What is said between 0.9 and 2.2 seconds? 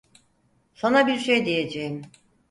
bir şey diyeceğim.